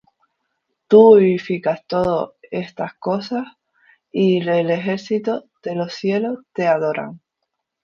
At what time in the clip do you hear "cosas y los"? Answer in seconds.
2.95-4.55